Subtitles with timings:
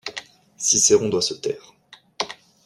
[0.57, 1.75] Cicéron doit se taire.